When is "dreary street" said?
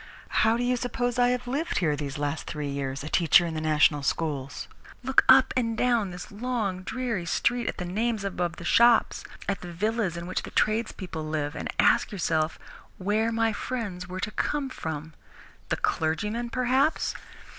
6.81-7.67